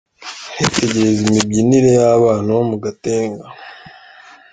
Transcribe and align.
Baritegereza 0.55 1.21
imibyinire 1.29 1.89
y'abana 1.99 2.49
bo 2.55 2.63
mu 2.69 2.77
Gatenga. 2.83 3.45